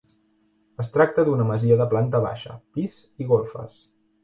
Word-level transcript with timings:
Es 0.83 0.89
tracta 0.95 1.25
d'una 1.27 1.45
masia 1.51 1.77
de 1.83 1.87
planta 1.93 2.23
baixa, 2.25 2.57
pis 2.79 2.99
i 3.27 3.31
golfes. 3.37 3.81